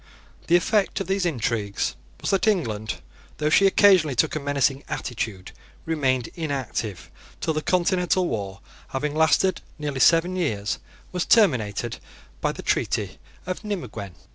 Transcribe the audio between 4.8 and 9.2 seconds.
attitude, remained inactive till the continental war, having